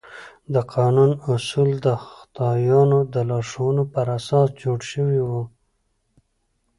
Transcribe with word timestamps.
د 0.53 0.55
قانون 0.73 1.11
اصول 1.33 1.69
د 1.85 1.87
خدایانو 2.05 2.99
د 3.13 3.15
لارښوونو 3.29 3.83
پر 3.93 4.05
اساس 4.17 4.47
جوړ 4.61 4.79
شوي 4.91 5.21
وو. 5.27 5.43